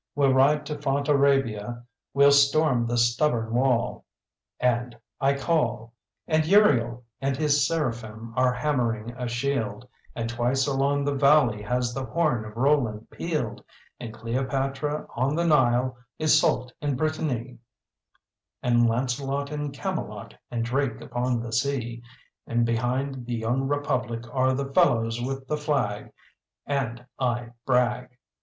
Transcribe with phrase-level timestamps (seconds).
[0.15, 4.03] We'll ride to Fontarabia, we'll storm the stubborn wall,
[4.59, 5.93] And I call.
[6.27, 11.93] And Uriel and his Seraphim are hammering a shield; And twice along the valley has
[11.93, 13.63] the horn of Roland pealed;
[13.99, 17.59] And Cleopatra on the Nile, Iseult in Brittany,
[18.63, 22.01] And Lancelot in Camelot, and Drake upon the sea;
[22.47, 26.11] And behind the young Republic are the fellows with the flag,
[26.65, 28.17] And I brag!